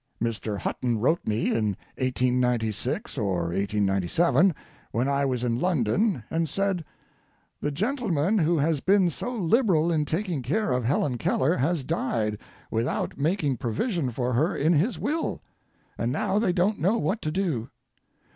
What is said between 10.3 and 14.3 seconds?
care of Helen Keller has died without making provision